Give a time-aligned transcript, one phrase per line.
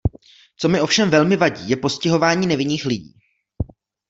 [0.57, 3.15] Co mi ovšem velmi vadí, je postihování nevinných lidí.